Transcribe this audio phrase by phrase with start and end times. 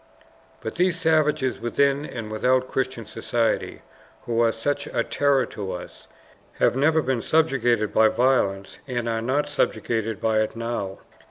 [0.61, 3.83] But these savages within and without Christian society,
[4.23, 6.07] who are such a terror to us,
[6.53, 11.01] have never been subjugated by violence, and are not subjugated by it now.